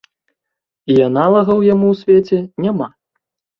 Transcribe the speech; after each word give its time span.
І 0.93 0.95
аналагаў 1.09 1.61
яму 1.73 1.87
ў 1.93 2.25
свеце 2.25 2.43
няма. 2.69 2.91